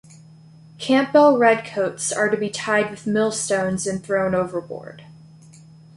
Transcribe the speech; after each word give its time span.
Campbell 0.79 1.37
redcoats 1.37 2.11
are 2.11 2.27
to 2.27 2.35
be 2.35 2.49
tied 2.49 2.89
with 2.89 3.05
millstones 3.05 3.85
and 3.85 4.03
thrown 4.03 4.33
overboard. 4.33 5.05